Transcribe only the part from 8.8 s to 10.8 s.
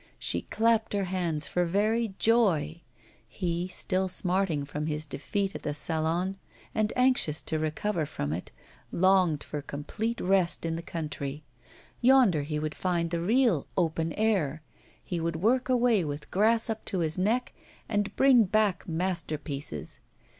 longed for complete rest in